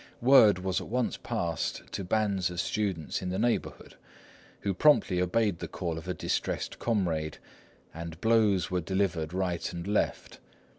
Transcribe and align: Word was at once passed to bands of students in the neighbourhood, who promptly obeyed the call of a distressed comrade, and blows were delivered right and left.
Word 0.19 0.57
was 0.57 0.81
at 0.81 0.87
once 0.87 1.15
passed 1.17 1.83
to 1.91 2.03
bands 2.03 2.49
of 2.49 2.59
students 2.59 3.21
in 3.21 3.29
the 3.29 3.37
neighbourhood, 3.37 3.97
who 4.61 4.73
promptly 4.73 5.21
obeyed 5.21 5.59
the 5.59 5.67
call 5.67 5.95
of 5.99 6.07
a 6.07 6.13
distressed 6.15 6.79
comrade, 6.79 7.37
and 7.93 8.19
blows 8.19 8.71
were 8.71 8.81
delivered 8.81 9.31
right 9.31 9.71
and 9.71 9.85
left. 9.85 10.39